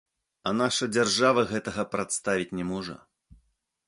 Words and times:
А 0.51 0.51
наша 0.61 0.87
дзяржава 0.95 1.43
гэтага 1.51 1.85
прадставіць 1.97 2.55
не 2.61 2.65
можа. 2.71 2.95